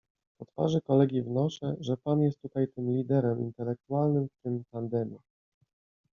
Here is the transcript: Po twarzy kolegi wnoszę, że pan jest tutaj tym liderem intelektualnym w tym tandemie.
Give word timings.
Po 0.37 0.45
twarzy 0.45 0.81
kolegi 0.81 1.21
wnoszę, 1.21 1.75
że 1.79 1.97
pan 1.97 2.21
jest 2.21 2.41
tutaj 2.41 2.67
tym 2.67 2.91
liderem 2.91 3.41
intelektualnym 3.41 4.27
w 4.27 4.43
tym 4.43 4.63
tandemie. 4.71 5.19